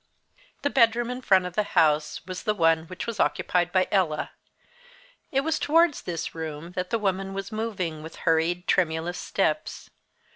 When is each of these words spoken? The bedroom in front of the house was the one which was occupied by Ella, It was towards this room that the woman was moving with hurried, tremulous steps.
The 0.63 0.71
bedroom 0.71 1.11
in 1.11 1.21
front 1.21 1.45
of 1.45 1.53
the 1.53 1.61
house 1.77 2.25
was 2.25 2.41
the 2.41 2.55
one 2.55 2.85
which 2.87 3.05
was 3.05 3.19
occupied 3.19 3.71
by 3.71 3.87
Ella, 3.91 4.31
It 5.31 5.41
was 5.41 5.59
towards 5.59 6.01
this 6.01 6.33
room 6.33 6.71
that 6.71 6.89
the 6.89 6.97
woman 6.97 7.35
was 7.35 7.51
moving 7.51 8.01
with 8.01 8.15
hurried, 8.25 8.65
tremulous 8.67 9.19
steps. 9.19 9.91